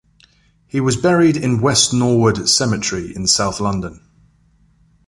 [0.65, 4.01] He was buried in West Norwood Cemetery in south London.